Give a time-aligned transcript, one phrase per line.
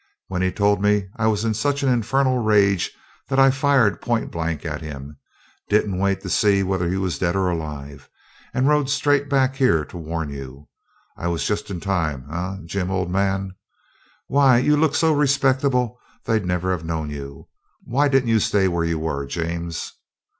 [0.29, 2.89] When he told me I was in such an infernal rage
[3.27, 5.17] that I fired point blank at him;
[5.69, 8.09] didn't wait to see whether he was dead or alive,
[8.51, 10.67] and rode straight back here to warn you.
[11.15, 13.55] I was just in time eh, Jim, old man?
[14.25, 17.47] Why, you look so respectable they'd never have known you.
[17.83, 19.93] Why didn't you stay where you were, James?'